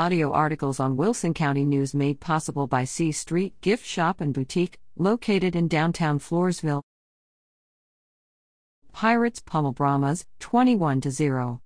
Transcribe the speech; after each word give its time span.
Audio 0.00 0.32
articles 0.32 0.80
on 0.80 0.96
Wilson 0.96 1.34
County 1.34 1.62
News 1.66 1.92
made 1.92 2.20
possible 2.20 2.66
by 2.66 2.84
C 2.84 3.12
Street 3.12 3.52
Gift 3.60 3.84
Shop 3.84 4.22
and 4.22 4.32
Boutique, 4.32 4.80
located 4.96 5.54
in 5.54 5.68
downtown 5.68 6.18
Floresville. 6.18 6.80
Pirates 8.94 9.40
pummel 9.40 9.72
Brahmas, 9.72 10.24
21 10.38 11.02
0. 11.02 11.60